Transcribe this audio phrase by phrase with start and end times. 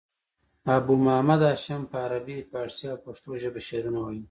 [0.75, 4.19] ابو محمد هاشم په عربي، پاړسي او پښتو ژبه شعرونه ویل.